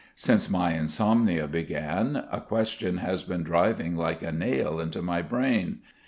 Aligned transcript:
Since 0.15 0.49
my 0.49 0.73
insomnia 0.73 1.45
began 1.47 2.15
a 2.31 2.41
question 2.41 2.97
has 2.97 3.21
been 3.23 3.43
driving 3.43 3.95
like 3.95 4.23
a 4.23 4.31
nail 4.31 4.79
into 4.79 5.03
my 5.03 5.21
brain. 5.21 5.81